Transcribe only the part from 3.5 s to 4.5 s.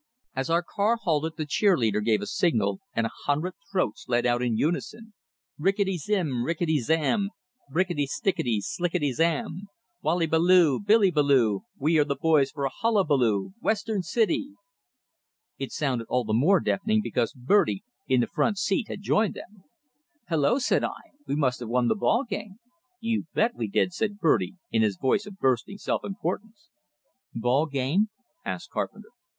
throats let out